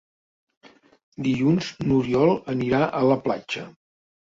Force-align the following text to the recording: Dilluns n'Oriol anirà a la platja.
Dilluns 1.29 1.69
n'Oriol 1.87 2.37
anirà 2.59 2.85
a 3.03 3.07
la 3.15 3.23
platja. 3.31 3.73